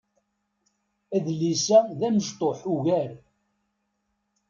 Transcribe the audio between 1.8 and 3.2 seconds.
d amecṭuḥ ugar.